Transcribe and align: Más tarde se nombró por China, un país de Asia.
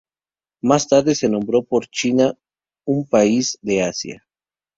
Más 0.63 0.87
tarde 0.87 1.13
se 1.13 1.29
nombró 1.29 1.61
por 1.61 1.85
China, 1.85 2.33
un 2.87 3.05
país 3.05 3.59
de 3.61 3.83
Asia. 3.83 4.27